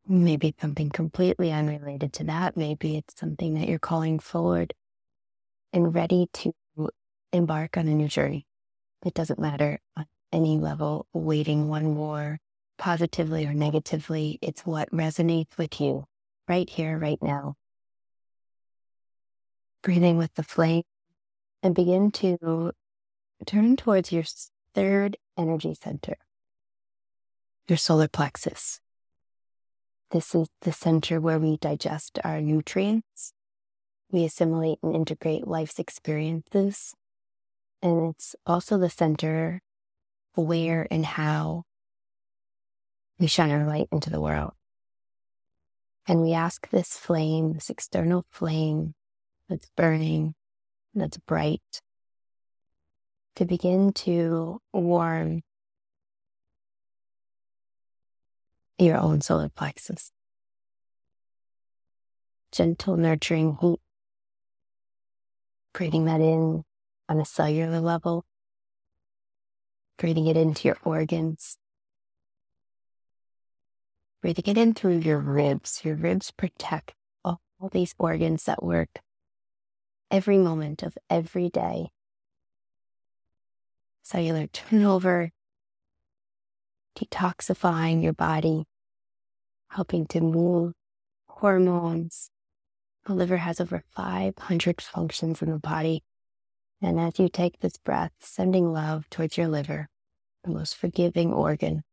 Maybe 0.08 0.54
something 0.60 0.90
completely 0.90 1.52
unrelated 1.52 2.12
to 2.14 2.26
that. 2.26 2.58
Maybe 2.58 2.98
it's 2.98 3.18
something 3.18 3.54
that 3.54 3.70
you're 3.70 3.80
calling 3.80 4.20
forward 4.20 4.74
and 5.72 5.96
ready 5.96 6.28
to 6.34 6.54
embark 7.32 7.78
on 7.78 7.88
a 7.88 7.94
new 7.94 8.08
journey. 8.08 8.46
It 9.06 9.14
doesn't 9.14 9.40
matter 9.40 9.80
on 9.96 10.06
any 10.32 10.58
level, 10.58 11.08
weighting 11.14 11.70
one 11.70 11.94
more 11.94 12.40
positively 12.78 13.46
or 13.46 13.54
negatively. 13.54 14.40
It's 14.42 14.66
what 14.66 14.92
resonates 14.92 15.58
with 15.58 15.80
you 15.80 16.06
right 16.48 16.70
here, 16.70 16.98
right 16.98 17.22
now. 17.22 17.56
Breathing 19.82 20.18
with 20.18 20.34
the 20.36 20.44
flame 20.44 20.84
and 21.62 21.74
begin 21.74 22.12
to 22.12 22.72
turn 23.46 23.78
towards 23.78 24.12
your 24.12 24.24
third 24.74 25.18
energy 25.38 25.74
center, 25.74 26.16
your 27.68 27.78
solar 27.78 28.08
plexus. 28.08 28.82
This 30.14 30.36
is 30.36 30.48
the 30.62 30.72
center 30.72 31.20
where 31.20 31.40
we 31.40 31.58
digest 31.58 32.20
our 32.24 32.40
nutrients, 32.40 33.34
we 34.12 34.24
assimilate 34.26 34.78
and 34.84 34.96
integrate 34.96 35.48
life's 35.48 35.80
experiences. 35.80 36.94
And 37.82 38.12
it's 38.12 38.36
also 38.46 38.78
the 38.78 38.92
center 38.92 39.60
where 40.36 40.88
and 40.92 41.04
how 41.04 41.64
we 43.18 43.26
shine 43.26 43.50
our 43.50 43.66
light 43.66 43.88
into 43.92 44.12
the 44.12 44.22
world. 44.22 44.52
And 46.08 46.22
we 46.22 46.34
ask 46.34 46.70
this 46.70 46.96
flame, 46.96 47.54
this 47.54 47.72
external 47.72 48.24
flame 48.30 48.94
that's 49.50 49.72
burning, 49.76 50.36
that's 50.94 51.18
bright, 51.18 51.82
to 53.36 53.46
begin 53.46 53.94
to 53.94 54.60
warm 54.72 55.42
your 58.78 58.98
own 58.98 59.22
solar 59.22 59.50
plexus. 59.50 60.12
Gentle, 62.52 62.98
nurturing 62.98 63.58
heat, 63.62 63.80
breathing 65.74 66.06
that 66.06 66.22
in 66.22 66.64
on 67.10 67.20
a 67.20 67.26
cellular 67.26 67.80
level, 67.80 68.26
breathing 69.98 70.28
it 70.28 70.38
into 70.38 70.68
your 70.68 70.78
organs, 70.84 71.58
breathing 74.22 74.46
it 74.48 74.58
in 74.58 74.74
through 74.74 75.00
your 75.00 75.20
ribs. 75.20 75.82
Your 75.84 75.96
ribs 75.96 76.32
protect 76.32 76.94
all, 77.26 77.42
these 77.72 77.96
organs 77.98 78.44
that 78.46 78.64
work 78.64 79.00
every 80.12 80.38
moment 80.38 80.84
of 80.84 80.96
every 81.10 81.50
day. 81.50 81.90
Cellular 84.04 84.46
turnover, 84.48 85.32
detoxifying 86.98 88.04
your 88.04 88.14
body, 88.14 88.66
helping 89.70 90.06
to 90.08 90.22
move 90.22 90.74
hormones. 91.28 92.30
The 93.06 93.14
liver 93.14 93.38
has 93.38 93.60
over 93.60 93.84
500 93.96 94.82
functions 94.82 95.42
in 95.42 95.52
the 95.52 95.60
body. 95.60 96.04
And 96.82 97.00
as 97.00 97.20
you 97.20 97.30
take 97.30 97.60
this 97.60 97.78
breath, 97.78 98.12
sending 98.20 98.72
love 98.72 99.10
towards 99.10 99.38
your 99.38 99.48
liver, 99.48 99.90
the 100.44 100.52
most 100.52 100.76
forgiving 100.76 101.34
organ. 101.34 101.84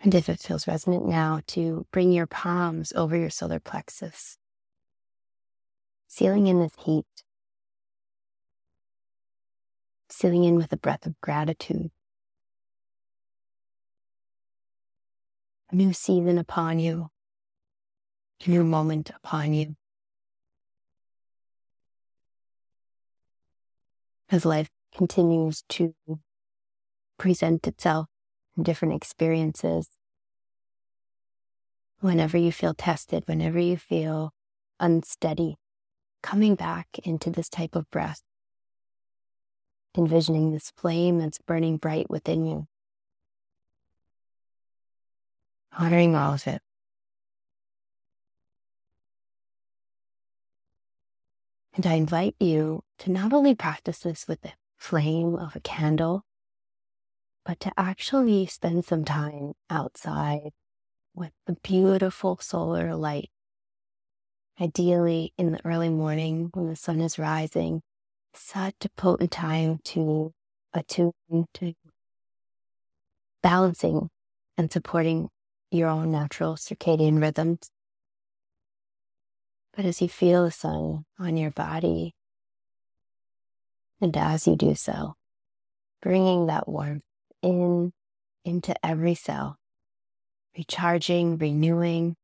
And 0.00 0.14
if 0.14 0.28
it 0.28 0.38
feels 0.38 0.68
resonant 0.68 1.06
now, 1.06 1.40
to 1.48 1.86
bring 1.90 2.12
your 2.12 2.26
palms 2.26 2.92
over 2.94 3.16
your 3.16 3.30
solar 3.30 3.58
plexus, 3.58 4.38
sealing 6.06 6.46
in 6.46 6.60
this 6.60 6.74
heat 6.84 7.06
sealing 10.10 10.44
in 10.44 10.56
with 10.56 10.72
a 10.72 10.76
breath 10.76 11.06
of 11.06 11.20
gratitude. 11.20 11.90
New 15.70 15.92
season 15.92 16.38
upon 16.38 16.78
you, 16.78 17.08
new 18.46 18.64
moment 18.64 19.10
upon 19.14 19.52
you. 19.52 19.76
As 24.30 24.44
life 24.44 24.70
continues 24.96 25.62
to 25.70 25.94
present 27.18 27.66
itself 27.66 28.06
in 28.56 28.62
different 28.62 28.94
experiences, 28.94 29.88
whenever 32.00 32.38
you 32.38 32.52
feel 32.52 32.74
tested, 32.74 33.24
whenever 33.26 33.58
you 33.58 33.76
feel 33.76 34.32
unsteady, 34.80 35.56
coming 36.22 36.54
back 36.54 36.88
into 37.04 37.30
this 37.30 37.48
type 37.48 37.74
of 37.74 37.90
breath 37.90 38.22
envisioning 39.96 40.52
this 40.52 40.72
flame 40.76 41.18
that's 41.18 41.38
burning 41.38 41.76
bright 41.76 42.08
within 42.10 42.44
you. 42.44 42.66
Honoring 45.76 46.14
all 46.14 46.34
of 46.34 46.46
it. 46.46 46.60
And 51.74 51.86
I 51.86 51.94
invite 51.94 52.34
you 52.40 52.82
to 52.98 53.10
not 53.12 53.32
only 53.32 53.54
practice 53.54 54.00
this 54.00 54.26
with 54.26 54.40
the 54.40 54.52
flame 54.76 55.36
of 55.36 55.54
a 55.54 55.60
candle, 55.60 56.24
but 57.44 57.60
to 57.60 57.72
actually 57.78 58.46
spend 58.46 58.84
some 58.84 59.04
time 59.04 59.52
outside 59.70 60.50
with 61.14 61.30
the 61.46 61.54
beautiful 61.62 62.36
solar 62.40 62.94
light. 62.94 63.30
Ideally, 64.60 65.32
in 65.38 65.52
the 65.52 65.64
early 65.64 65.88
morning 65.88 66.50
when 66.52 66.66
the 66.66 66.74
sun 66.74 67.00
is 67.00 67.18
rising, 67.18 67.82
such 68.38 68.84
a 68.84 68.88
potent 68.90 69.30
time 69.30 69.80
to 69.84 70.32
attune 70.72 71.12
to 71.54 71.74
balancing 73.42 74.08
and 74.56 74.72
supporting 74.72 75.28
your 75.70 75.88
own 75.88 76.10
natural 76.10 76.56
circadian 76.56 77.20
rhythms. 77.20 77.70
But 79.74 79.84
as 79.84 80.02
you 80.02 80.08
feel 80.08 80.44
the 80.44 80.50
sun 80.50 81.04
on 81.18 81.36
your 81.36 81.50
body, 81.50 82.14
and 84.00 84.16
as 84.16 84.46
you 84.46 84.56
do 84.56 84.74
so, 84.74 85.14
bringing 86.00 86.46
that 86.46 86.68
warmth 86.68 87.02
in 87.42 87.92
into 88.44 88.74
every 88.84 89.14
cell, 89.14 89.56
recharging, 90.56 91.36
renewing, 91.36 92.16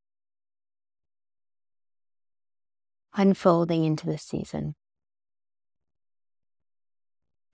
unfolding 3.15 3.85
into 3.85 4.07
the 4.07 4.19
season. 4.19 4.75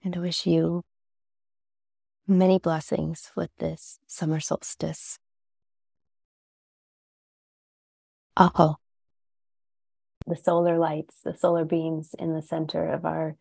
And 0.02 0.16
I 0.16 0.20
wish 0.20 0.46
you 0.46 0.82
many 2.26 2.58
blessings 2.58 3.32
with 3.36 3.50
this 3.58 3.98
summer 4.06 4.40
solstice. 4.40 5.18
Aho. 8.36 8.76
The 10.26 10.36
solar 10.36 10.78
lights, 10.78 11.16
the 11.24 11.36
solar 11.36 11.64
beams 11.64 12.14
in 12.18 12.34
the 12.34 12.42
center 12.42 12.92
of 12.92 13.04
our, 13.04 13.36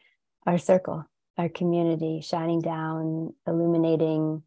our 0.46 0.58
circle, 0.58 1.06
our 1.38 1.48
community, 1.48 2.20
shining 2.22 2.62
down, 2.62 3.34
illuminating, 3.48 4.44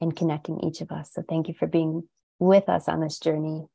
and 0.00 0.14
connecting 0.14 0.60
each 0.60 0.80
of 0.80 0.90
us. 0.90 1.12
So 1.12 1.22
thank 1.28 1.48
you 1.48 1.54
for 1.54 1.66
being 1.66 2.08
with 2.38 2.68
us 2.68 2.88
on 2.88 3.00
this 3.00 3.18
journey. 3.18 3.66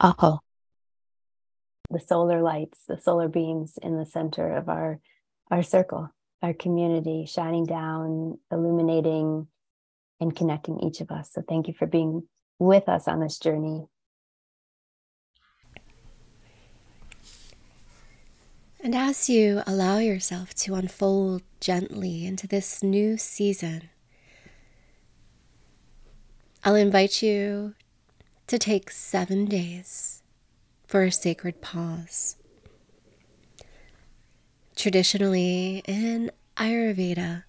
Aho. 0.00 0.43
The 1.94 2.00
solar 2.00 2.42
lights, 2.42 2.86
the 2.88 3.00
solar 3.00 3.28
beams 3.28 3.78
in 3.80 3.96
the 3.96 4.04
center 4.04 4.56
of 4.56 4.68
our, 4.68 4.98
our 5.52 5.62
circle, 5.62 6.10
our 6.42 6.52
community, 6.52 7.24
shining 7.24 7.66
down, 7.66 8.40
illuminating, 8.50 9.46
and 10.18 10.34
connecting 10.34 10.80
each 10.80 11.00
of 11.00 11.12
us. 11.12 11.30
So 11.32 11.44
thank 11.48 11.68
you 11.68 11.74
for 11.74 11.86
being 11.86 12.24
with 12.58 12.88
us 12.88 13.06
on 13.06 13.20
this 13.20 13.38
journey. 13.38 13.84
And 18.80 18.96
as 18.96 19.30
you 19.30 19.62
allow 19.64 19.98
yourself 19.98 20.52
to 20.54 20.74
unfold 20.74 21.42
gently 21.60 22.26
into 22.26 22.48
this 22.48 22.82
new 22.82 23.16
season, 23.16 23.88
I'll 26.64 26.74
invite 26.74 27.22
you 27.22 27.76
to 28.48 28.58
take 28.58 28.90
seven 28.90 29.44
days 29.44 30.23
for 30.86 31.02
a 31.02 31.12
sacred 31.12 31.60
pause. 31.60 32.36
Traditionally 34.76 35.82
in 35.86 36.30
Ayurveda, 36.56 37.44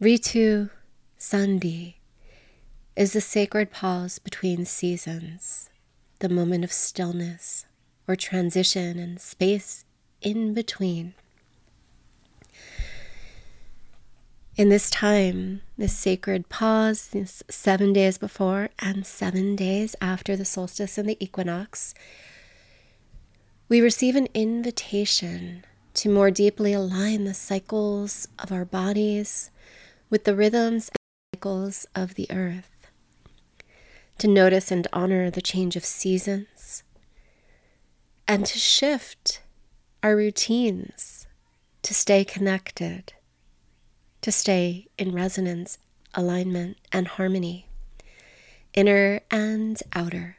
Ritu 0.00 0.70
Sandhi 1.18 1.94
is 2.94 3.12
the 3.12 3.20
sacred 3.20 3.70
pause 3.70 4.18
between 4.18 4.64
seasons, 4.64 5.70
the 6.20 6.28
moment 6.28 6.64
of 6.64 6.72
stillness 6.72 7.66
or 8.08 8.16
transition 8.16 8.98
and 8.98 9.20
space 9.20 9.84
in 10.22 10.54
between. 10.54 11.14
In 14.56 14.70
this 14.70 14.88
time, 14.88 15.60
this 15.76 15.94
sacred 15.94 16.48
pause, 16.48 17.08
this 17.08 17.42
seven 17.50 17.92
days 17.92 18.16
before 18.16 18.70
and 18.78 19.04
seven 19.04 19.54
days 19.54 19.94
after 20.00 20.34
the 20.34 20.46
solstice 20.46 20.96
and 20.96 21.06
the 21.06 21.22
equinox, 21.22 21.92
we 23.68 23.80
receive 23.80 24.16
an 24.16 24.28
invitation 24.34 25.64
to 25.94 26.08
more 26.08 26.30
deeply 26.30 26.72
align 26.72 27.24
the 27.24 27.34
cycles 27.34 28.28
of 28.38 28.52
our 28.52 28.64
bodies 28.64 29.50
with 30.10 30.24
the 30.24 30.36
rhythms 30.36 30.88
and 30.88 31.36
cycles 31.36 31.86
of 31.94 32.14
the 32.14 32.30
earth 32.30 32.76
to 34.18 34.28
notice 34.28 34.70
and 34.70 34.86
honor 34.92 35.30
the 35.30 35.42
change 35.42 35.76
of 35.76 35.84
seasons, 35.84 36.82
and 38.26 38.46
to 38.46 38.58
shift 38.58 39.42
our 40.02 40.16
routines 40.16 41.26
to 41.82 41.92
stay 41.94 42.24
connected, 42.24 43.12
to 44.22 44.32
stay 44.32 44.88
in 44.98 45.14
resonance, 45.14 45.78
alignment, 46.14 46.78
and 46.90 47.08
harmony, 47.08 47.68
inner 48.74 49.20
and 49.30 49.82
outer. 49.92 50.35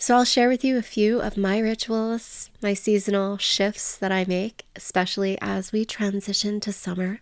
So, 0.00 0.14
I'll 0.16 0.24
share 0.24 0.48
with 0.48 0.64
you 0.64 0.78
a 0.78 0.82
few 0.82 1.20
of 1.20 1.36
my 1.36 1.58
rituals, 1.58 2.50
my 2.62 2.72
seasonal 2.72 3.36
shifts 3.36 3.96
that 3.96 4.12
I 4.12 4.24
make, 4.24 4.64
especially 4.76 5.36
as 5.40 5.72
we 5.72 5.84
transition 5.84 6.60
to 6.60 6.72
summer. 6.72 7.20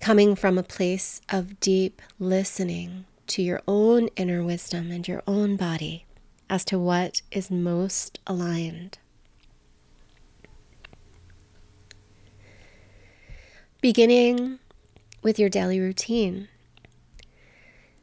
coming 0.00 0.34
from 0.34 0.56
a 0.56 0.62
place 0.62 1.20
of 1.28 1.60
deep 1.60 2.00
listening 2.18 3.04
to 3.26 3.42
your 3.42 3.60
own 3.68 4.08
inner 4.16 4.42
wisdom 4.42 4.90
and 4.90 5.06
your 5.06 5.22
own 5.26 5.56
body 5.56 6.06
as 6.48 6.64
to 6.64 6.78
what 6.78 7.20
is 7.30 7.50
most 7.50 8.18
aligned. 8.26 8.96
Beginning 13.82 14.58
with 15.22 15.38
your 15.38 15.50
daily 15.50 15.78
routine. 15.78 16.48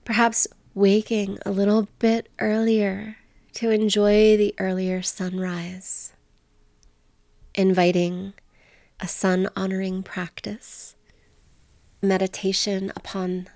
Perhaps 0.06 0.48
waking 0.76 1.40
a 1.48 1.52
little 1.52 1.88
bit 1.98 2.30
earlier 2.40 3.18
to 3.54 3.72
enjoy 3.72 4.38
the 4.38 4.54
earlier 4.60 5.02
sunrise. 5.02 6.14
Inviting 7.56 8.34
a 9.00 9.08
sun 9.08 9.50
honoring 9.56 10.04
practice 10.04 10.96
meditation 12.04 12.92
upon 12.96 13.48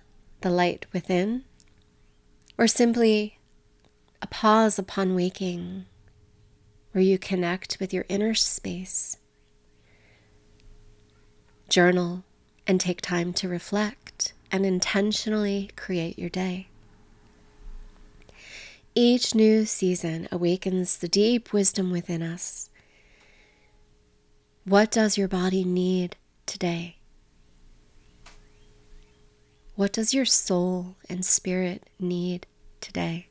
the 0.41 0.49
light 0.49 0.87
within, 0.91 1.43
or 2.57 2.65
simply 2.65 3.37
a 4.19 4.27
pause 4.27 4.79
upon 4.79 5.13
waking 5.13 5.85
where 6.93 7.03
you 7.03 7.19
connect 7.19 7.77
with 7.79 7.93
your 7.93 8.05
inner 8.09 8.33
space. 8.33 9.17
Journal 11.69 12.23
and 12.65 12.81
take 12.81 13.01
time 13.01 13.33
to 13.33 13.47
reflect 13.47 13.98
and 14.51 14.65
intentionally 14.65 15.69
create 15.75 16.17
your 16.19 16.29
day. 16.29 16.67
Each 18.95 19.33
new 19.33 19.65
season 19.65 20.27
awakens 20.31 20.97
the 20.97 21.07
deep 21.07 21.53
wisdom 21.53 21.91
within 21.91 22.21
us. 22.21 22.69
What 24.65 24.91
does 24.91 25.17
your 25.17 25.27
body 25.27 25.63
need 25.63 26.15
today? 26.45 26.97
What 29.75 29.93
does 29.93 30.13
your 30.13 30.25
soul 30.25 30.97
and 31.07 31.23
spirit 31.23 31.89
need 31.99 32.45
today? 32.81 33.28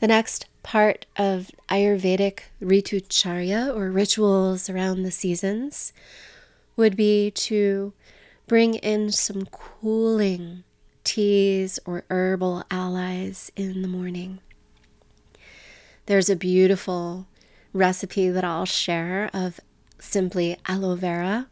The 0.00 0.08
next 0.08 0.46
part 0.62 1.06
of 1.16 1.50
Ayurvedic 1.68 2.40
Ritucharya 2.60 3.74
or 3.74 3.90
rituals 3.90 4.68
around 4.68 5.02
the 5.02 5.10
seasons 5.10 5.92
would 6.76 6.96
be 6.96 7.30
to 7.30 7.92
bring 8.46 8.74
in 8.74 9.12
some 9.12 9.46
cooling 9.46 10.64
teas 11.04 11.78
or 11.86 12.04
herbal 12.10 12.64
allies 12.70 13.52
in 13.56 13.82
the 13.82 13.88
morning. 13.88 14.40
There's 16.06 16.28
a 16.28 16.36
beautiful 16.36 17.26
recipe 17.72 18.28
that 18.28 18.44
I'll 18.44 18.66
share 18.66 19.30
of 19.32 19.60
simply 19.98 20.56
aloe 20.66 20.96
vera, 20.96 21.48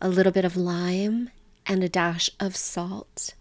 a 0.00 0.08
little 0.08 0.32
bit 0.32 0.44
of 0.44 0.56
lime, 0.56 1.30
and 1.66 1.82
a 1.82 1.88
dash 1.88 2.30
of 2.40 2.56
salt 2.56 3.34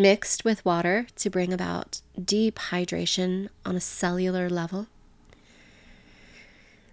mixed 0.00 0.46
with 0.46 0.64
water 0.64 1.06
to 1.14 1.28
bring 1.28 1.52
about 1.52 2.00
deep 2.22 2.58
hydration 2.58 3.50
on 3.66 3.76
a 3.76 3.80
cellular 3.80 4.48
level. 4.48 4.86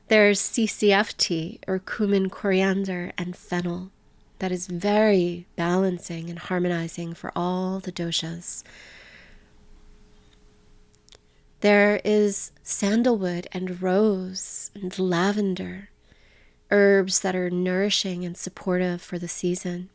There's 0.09 0.41
CCF 0.41 1.15
CCFT 1.15 1.59
or 1.67 1.79
cumin, 1.79 2.29
coriander, 2.29 3.13
and 3.17 3.35
fennel 3.35 3.91
that 4.39 4.51
is 4.51 4.67
very 4.67 5.47
balancing 5.55 6.29
and 6.29 6.37
harmonizing 6.37 7.13
for 7.13 7.31
all 7.35 7.79
the 7.79 7.91
doshas. 7.91 8.63
There 11.61 11.99
is 12.03 12.51
sandalwood 12.61 13.47
and 13.51 13.81
rose 13.81 14.69
and 14.75 14.97
lavender, 14.99 15.89
herbs 16.69 17.21
that 17.21 17.35
are 17.35 17.49
nourishing 17.49 18.23
and 18.23 18.37
supportive 18.37 19.01
for 19.01 19.17
the 19.17 19.27
season. 19.27 19.89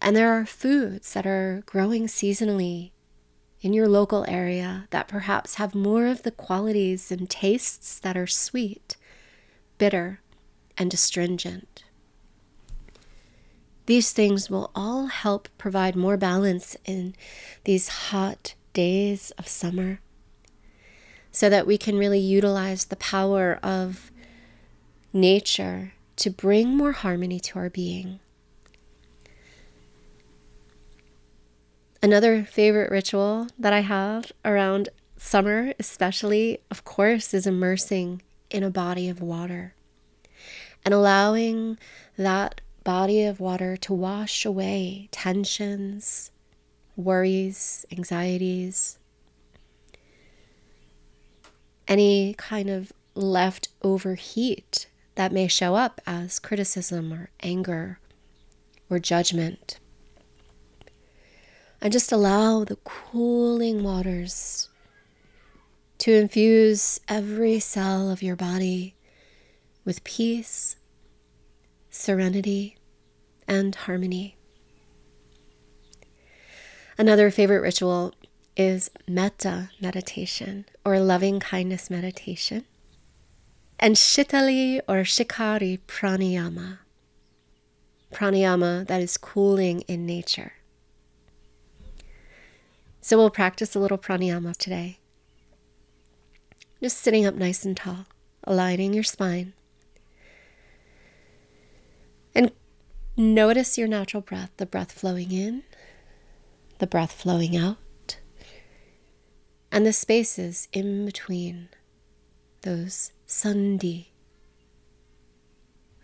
And 0.00 0.16
there 0.16 0.32
are 0.32 0.46
foods 0.46 1.12
that 1.12 1.26
are 1.26 1.62
growing 1.66 2.06
seasonally 2.06 2.90
in 3.60 3.74
your 3.74 3.88
local 3.88 4.24
area 4.26 4.86
that 4.90 5.08
perhaps 5.08 5.56
have 5.56 5.74
more 5.74 6.06
of 6.06 6.22
the 6.22 6.30
qualities 6.30 7.12
and 7.12 7.28
tastes 7.28 7.98
that 7.98 8.16
are 8.16 8.26
sweet, 8.26 8.96
bitter, 9.76 10.20
and 10.78 10.94
astringent. 10.94 11.84
These 13.84 14.12
things 14.12 14.48
will 14.48 14.70
all 14.74 15.06
help 15.06 15.48
provide 15.58 15.96
more 15.96 16.16
balance 16.16 16.76
in 16.84 17.14
these 17.64 17.88
hot 17.88 18.54
days 18.72 19.32
of 19.32 19.48
summer 19.48 20.00
so 21.32 21.50
that 21.50 21.66
we 21.66 21.76
can 21.76 21.98
really 21.98 22.18
utilize 22.18 22.86
the 22.86 22.96
power 22.96 23.58
of 23.62 24.10
nature 25.12 25.92
to 26.16 26.30
bring 26.30 26.76
more 26.76 26.92
harmony 26.92 27.40
to 27.40 27.58
our 27.58 27.70
being. 27.70 28.20
Another 32.02 32.44
favorite 32.44 32.90
ritual 32.90 33.48
that 33.58 33.74
I 33.74 33.80
have 33.80 34.32
around 34.42 34.88
summer, 35.18 35.74
especially, 35.78 36.60
of 36.70 36.82
course, 36.82 37.34
is 37.34 37.46
immersing 37.46 38.22
in 38.48 38.62
a 38.62 38.70
body 38.70 39.10
of 39.10 39.20
water 39.20 39.74
and 40.82 40.94
allowing 40.94 41.78
that 42.16 42.62
body 42.84 43.24
of 43.24 43.38
water 43.38 43.76
to 43.76 43.92
wash 43.92 44.46
away 44.46 45.08
tensions, 45.10 46.30
worries, 46.96 47.84
anxieties, 47.92 48.98
any 51.86 52.34
kind 52.38 52.70
of 52.70 52.94
leftover 53.14 54.14
heat 54.14 54.86
that 55.16 55.32
may 55.32 55.46
show 55.46 55.74
up 55.74 56.00
as 56.06 56.38
criticism 56.38 57.12
or 57.12 57.28
anger 57.42 57.98
or 58.88 58.98
judgment 58.98 59.78
and 61.80 61.92
just 61.92 62.12
allow 62.12 62.64
the 62.64 62.76
cooling 62.76 63.82
waters 63.82 64.68
to 65.98 66.12
infuse 66.12 67.00
every 67.08 67.58
cell 67.58 68.10
of 68.10 68.22
your 68.22 68.36
body 68.36 68.94
with 69.84 70.04
peace, 70.04 70.76
serenity, 71.90 72.76
and 73.48 73.74
harmony. 73.74 74.36
Another 76.96 77.30
favorite 77.30 77.60
ritual 77.60 78.14
is 78.56 78.90
metta 79.08 79.70
meditation 79.80 80.66
or 80.84 81.00
loving 81.00 81.40
kindness 81.40 81.88
meditation, 81.88 82.64
and 83.78 83.96
shitali 83.96 84.80
or 84.86 85.02
shitkari 85.02 85.78
pranayama, 85.86 86.78
pranayama 88.12 88.86
that 88.86 89.00
is 89.00 89.16
cooling 89.16 89.80
in 89.82 90.04
nature. 90.04 90.52
So 93.00 93.16
we'll 93.16 93.30
practice 93.30 93.74
a 93.74 93.78
little 93.78 93.98
pranayama 93.98 94.56
today. 94.56 94.98
Just 96.82 96.98
sitting 96.98 97.26
up 97.26 97.34
nice 97.34 97.64
and 97.64 97.76
tall, 97.76 98.06
aligning 98.44 98.94
your 98.94 99.02
spine. 99.02 99.54
And 102.34 102.52
notice 103.16 103.76
your 103.78 103.88
natural 103.88 104.22
breath, 104.22 104.50
the 104.56 104.66
breath 104.66 104.92
flowing 104.92 105.32
in, 105.32 105.62
the 106.78 106.86
breath 106.86 107.12
flowing 107.12 107.56
out, 107.56 108.18
and 109.72 109.86
the 109.86 109.92
spaces 109.92 110.68
in 110.72 111.04
between 111.04 111.68
those 112.62 113.12
sandhi 113.26 114.06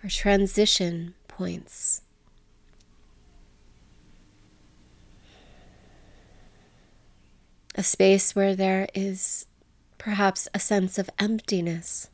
or 0.03 0.09
transition 0.09 1.15
points 1.29 2.03
a 7.77 7.83
space 7.83 8.35
where 8.35 8.57
there 8.57 8.89
is 8.95 9.47
perhaps 9.99 10.49
a 10.55 10.59
sense 10.59 10.99
of 10.99 11.11
emptiness, 11.19 12.09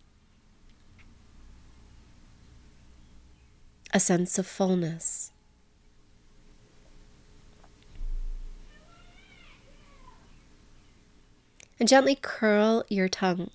a 3.95 4.01
sense 4.01 4.39
of 4.39 4.47
fullness. 4.47 5.31
And 11.79 11.89
gently 11.89 12.17
curl 12.21 12.85
your 12.89 13.09
tongue. 13.09 13.51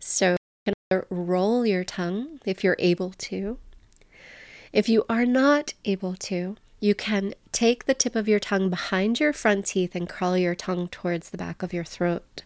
So, 0.00 0.36
you 0.66 0.72
can 0.90 1.02
roll 1.10 1.64
your 1.64 1.84
tongue 1.84 2.40
if 2.44 2.64
you're 2.64 2.76
able 2.78 3.10
to. 3.10 3.58
If 4.72 4.88
you 4.88 5.04
are 5.08 5.26
not 5.26 5.74
able 5.84 6.14
to, 6.14 6.56
you 6.80 6.94
can 6.94 7.34
take 7.52 7.84
the 7.84 7.94
tip 7.94 8.16
of 8.16 8.26
your 8.26 8.40
tongue 8.40 8.70
behind 8.70 9.20
your 9.20 9.34
front 9.34 9.66
teeth 9.66 9.94
and 9.94 10.08
curl 10.08 10.36
your 10.36 10.54
tongue 10.54 10.88
towards 10.88 11.28
the 11.28 11.36
back 11.36 11.62
of 11.62 11.74
your 11.74 11.84
throat. 11.84 12.42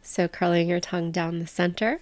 So, 0.00 0.28
curling 0.28 0.68
your 0.68 0.78
tongue 0.78 1.10
down 1.10 1.40
the 1.40 1.46
center 1.48 2.00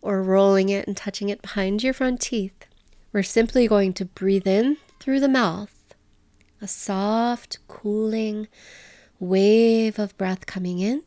or 0.00 0.22
rolling 0.22 0.68
it 0.68 0.86
and 0.86 0.96
touching 0.96 1.28
it 1.28 1.42
behind 1.42 1.82
your 1.82 1.92
front 1.92 2.20
teeth. 2.20 2.66
We're 3.12 3.24
simply 3.24 3.66
going 3.66 3.94
to 3.94 4.04
breathe 4.04 4.46
in 4.46 4.76
through 5.00 5.20
the 5.20 5.28
mouth, 5.28 5.94
a 6.60 6.68
soft, 6.68 7.58
cooling 7.66 8.46
wave 9.18 9.98
of 9.98 10.16
breath 10.16 10.46
coming 10.46 10.78
in, 10.78 11.02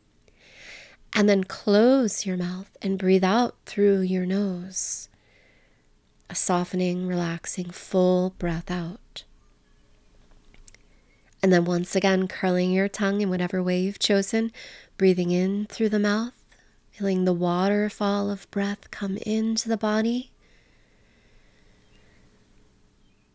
and 1.14 1.28
then 1.28 1.44
close 1.44 2.26
your 2.26 2.36
mouth 2.36 2.76
and 2.82 2.98
breathe 2.98 3.24
out 3.24 3.56
through 3.64 4.00
your 4.00 4.26
nose, 4.26 5.08
a 6.28 6.34
softening, 6.34 7.06
relaxing, 7.06 7.70
full 7.70 8.34
breath 8.38 8.70
out. 8.70 9.24
And 11.42 11.52
then 11.52 11.64
once 11.64 11.94
again, 11.94 12.26
curling 12.26 12.72
your 12.72 12.88
tongue 12.88 13.20
in 13.20 13.30
whatever 13.30 13.62
way 13.62 13.80
you've 13.80 13.98
chosen, 13.98 14.52
breathing 14.96 15.30
in 15.30 15.66
through 15.66 15.90
the 15.90 15.98
mouth, 15.98 16.32
feeling 16.90 17.24
the 17.24 17.32
waterfall 17.32 18.30
of 18.30 18.50
breath 18.50 18.90
come 18.90 19.16
into 19.18 19.68
the 19.68 19.76
body. 19.76 20.32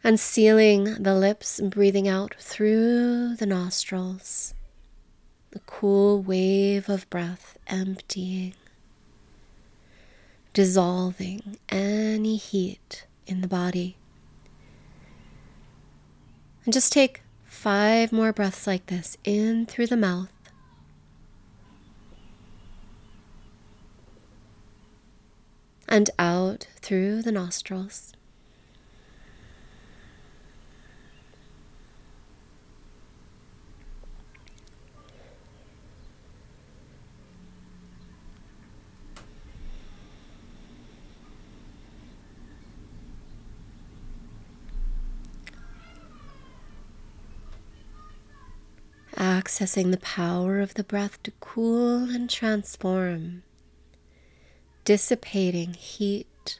And 0.04 0.20
sealing 0.20 0.96
the 0.96 1.16
lips 1.16 1.60
and 1.60 1.72
breathing 1.72 2.10
out 2.10 2.36
through 2.38 3.38
the 3.38 3.46
nostrils. 3.46 4.54
The 5.52 5.60
cool 5.60 6.22
wave 6.22 6.90
of 6.90 7.10
breath 7.10 7.58
emptying, 7.68 8.56
dissolving 10.52 11.58
any 11.70 12.36
heat 12.36 13.06
in 13.28 13.40
the 13.40 13.48
body. 13.48 13.96
And 16.66 16.74
just 16.74 16.92
take 16.92 17.22
Five 17.64 18.12
more 18.12 18.34
breaths 18.34 18.68
like 18.68 18.88
this 18.88 19.16
in 19.24 19.66
through 19.66 19.88
the 19.88 19.96
mouth. 19.96 20.28
And 25.88 26.10
out 26.20 26.68
through 26.82 27.22
the 27.22 27.32
nostrils. 27.32 28.12
Accessing 49.44 49.92
the 49.92 49.98
power 49.98 50.62
of 50.62 50.76
the 50.76 50.84
breath 50.84 51.22
to 51.24 51.32
cool 51.42 52.10
and 52.10 52.30
transform, 52.30 53.44
dissipating 54.86 55.74
heat, 55.74 56.60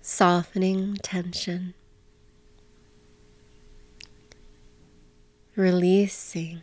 softening 0.00 0.96
tension, 1.02 1.74
releasing 5.54 6.62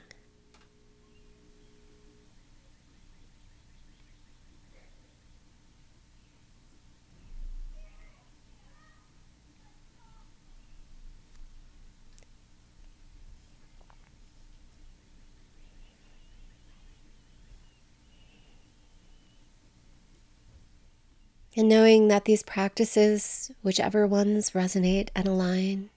And 21.58 21.68
knowing 21.68 22.08
that 22.10 22.26
these 22.26 22.44
practices, 22.44 23.50
whichever 23.64 24.06
ones 24.06 24.52
resonate 24.52 25.10
and 25.16 25.28
align, 25.28 25.90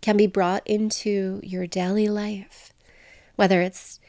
can 0.00 0.16
be 0.16 0.26
brought 0.26 0.66
into 0.66 1.38
your 1.44 1.64
daily 1.68 2.08
life, 2.08 2.72
whether 3.36 3.60
it's 3.62 4.00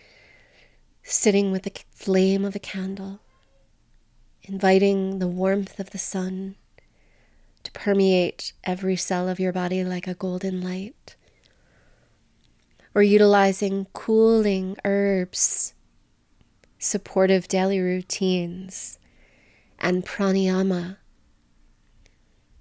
sitting 1.04 1.52
with 1.52 1.64
the 1.64 1.74
flame 1.92 2.44
of 2.44 2.56
a 2.56 2.60
candle, 2.60 3.20
inviting 4.42 5.20
the 5.20 5.28
warmth 5.28 5.80
of 5.80 5.92
the 5.92 6.00
sun 6.00 6.56
to 7.62 7.72
permeate 7.74 8.54
every 8.64 8.96
cell 8.96 9.30
of 9.30 9.40
your 9.40 9.54
body 9.54 9.84
like 9.84 10.08
a 10.08 10.16
golden 10.16 10.62
light, 10.62 11.16
or 12.96 13.04
utilizing 13.04 13.86
cooling 13.94 14.76
herbs, 14.84 15.76
supportive 16.80 17.48
daily 17.48 17.80
routines 17.80 18.97
and 19.80 20.06
pranayama, 20.06 20.98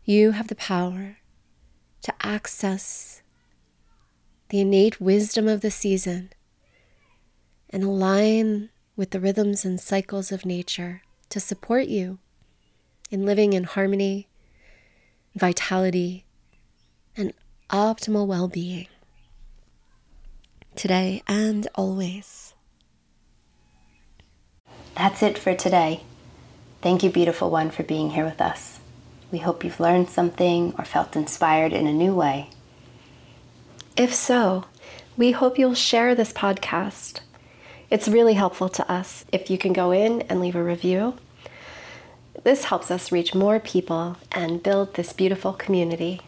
you 0.05 0.33
have 0.33 0.49
the 0.49 0.55
power 0.55 1.19
to 2.03 2.15
access 2.21 3.23
the 4.49 4.61
innate 4.61 5.01
wisdom 5.01 5.49
of 5.49 5.61
the 5.61 5.71
season 5.71 6.31
and 7.71 7.83
align 7.83 8.69
with 8.95 9.11
the 9.11 9.21
rhythms 9.21 9.65
and 9.65 9.81
cycles 9.81 10.31
of 10.31 10.47
nature 10.47 11.03
to 11.29 11.41
support 11.41 11.87
you 11.87 12.19
in 13.11 13.27
living 13.27 13.53
in 13.53 13.65
harmony, 13.65 14.29
vitality, 15.35 16.25
and 17.17 17.33
optimal 17.71 18.27
well 18.27 18.49
being 18.49 18.87
today 20.77 21.23
and 21.27 21.67
always. 21.75 22.55
That's 24.97 25.23
it 25.23 25.37
for 25.37 25.55
today. 25.55 26.03
Thank 26.83 27.03
you, 27.03 27.11
beautiful 27.11 27.51
one, 27.51 27.71
for 27.71 27.83
being 27.83 28.11
here 28.11 28.25
with 28.25 28.41
us. 28.41 28.81
We 29.33 29.39
hope 29.39 29.65
you've 29.65 29.81
learned 29.81 30.09
something 30.09 30.75
or 30.79 30.85
felt 30.85 31.17
inspired 31.17 31.73
in 31.73 31.87
a 31.87 31.93
new 31.93 32.15
way. 32.15 32.51
If 33.97 34.15
so, 34.15 34.67
we 35.17 35.33
hope 35.33 35.59
you'll 35.59 35.75
share 35.75 36.15
this 36.15 36.33
podcast. 36.33 37.21
It's 37.91 38.09
really 38.09 38.35
helpful 38.35 38.69
to 38.69 38.91
us 38.91 39.25
if 39.33 39.51
you 39.51 39.59
can 39.59 39.73
go 39.73 39.91
in 39.91 40.23
and 40.23 40.41
leave 40.41 40.57
a 40.57 40.63
review. 40.63 41.15
This 42.45 42.65
helps 42.65 42.91
us 42.91 43.11
reach 43.11 43.35
more 43.35 43.59
people 43.59 44.17
and 44.31 44.63
build 44.63 44.95
this 44.95 45.13
beautiful 45.13 45.53
community. 45.53 46.21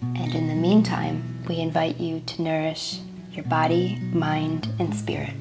And 0.00 0.34
in 0.34 0.48
the 0.48 0.54
meantime, 0.54 1.44
we 1.48 1.56
invite 1.58 1.98
you 1.98 2.20
to 2.20 2.42
nourish 2.42 2.98
your 3.32 3.44
body, 3.44 3.98
mind, 4.12 4.68
and 4.78 4.94
spirit. 4.94 5.34